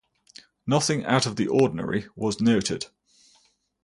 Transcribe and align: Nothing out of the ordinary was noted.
Nothing 0.65 1.05
out 1.05 1.27
of 1.27 1.35
the 1.35 1.47
ordinary 1.47 2.07
was 2.15 2.41
noted. 2.41 2.87